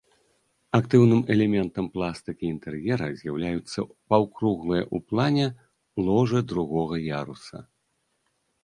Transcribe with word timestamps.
Актыўным 0.77 1.19
элементам 1.35 1.85
пластыкі 1.97 2.43
інтэр'ера 2.53 3.07
з'яўляюцца 3.19 3.79
паўкруглыя 4.15 4.83
ў 4.95 5.11
плане 5.13 5.47
ложы 6.11 6.39
другога 6.55 6.95
яруса. 7.21 7.57